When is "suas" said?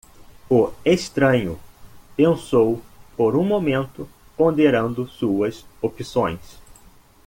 5.07-5.63